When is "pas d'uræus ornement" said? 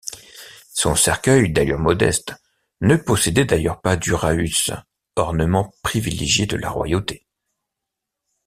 3.81-5.75